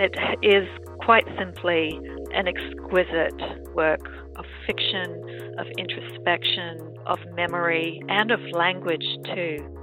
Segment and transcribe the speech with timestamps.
[0.00, 0.14] It
[0.44, 0.68] is
[1.00, 2.00] quite simply
[2.32, 4.06] an exquisite work
[4.36, 9.77] of fiction, of introspection, of memory, and of language too.